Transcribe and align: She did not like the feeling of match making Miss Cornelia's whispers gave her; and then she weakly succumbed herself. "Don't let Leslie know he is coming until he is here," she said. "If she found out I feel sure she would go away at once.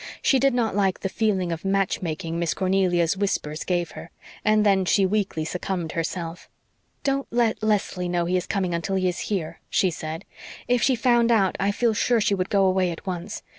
She 0.23 0.39
did 0.39 0.55
not 0.55 0.75
like 0.75 1.01
the 1.01 1.09
feeling 1.09 1.51
of 1.51 1.63
match 1.63 2.01
making 2.01 2.39
Miss 2.39 2.55
Cornelia's 2.55 3.15
whispers 3.15 3.63
gave 3.63 3.91
her; 3.91 4.09
and 4.43 4.65
then 4.65 4.83
she 4.83 5.05
weakly 5.05 5.45
succumbed 5.45 5.91
herself. 5.91 6.49
"Don't 7.03 7.27
let 7.29 7.61
Leslie 7.61 8.09
know 8.09 8.25
he 8.25 8.35
is 8.35 8.47
coming 8.47 8.73
until 8.73 8.95
he 8.95 9.07
is 9.07 9.19
here," 9.29 9.59
she 9.69 9.91
said. 9.91 10.25
"If 10.67 10.81
she 10.81 10.95
found 10.95 11.31
out 11.31 11.55
I 11.59 11.69
feel 11.71 11.93
sure 11.93 12.19
she 12.19 12.33
would 12.33 12.49
go 12.49 12.65
away 12.65 12.89
at 12.89 13.05
once. 13.05 13.43